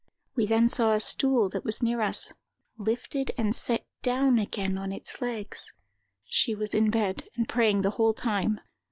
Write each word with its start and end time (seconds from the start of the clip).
We 0.35 0.47
then 0.47 0.67
saw 0.67 0.93
a 0.93 0.99
stool, 0.99 1.47
that 1.49 1.63
was 1.63 1.83
near 1.83 2.01
us, 2.01 2.33
lifted 2.75 3.31
and 3.37 3.55
set 3.55 3.85
down 4.01 4.39
again 4.39 4.75
on 4.79 4.91
its 4.91 5.21
legs. 5.21 5.71
She 6.25 6.55
was 6.55 6.73
in 6.73 6.89
bed, 6.89 7.29
and 7.35 7.47
praying 7.47 7.83
the 7.83 7.91
whole 7.91 8.15
time. 8.15 8.61